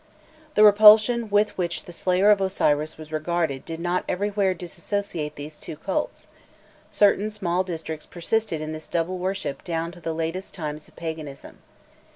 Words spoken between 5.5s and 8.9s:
two cults: certain small districts persisted in this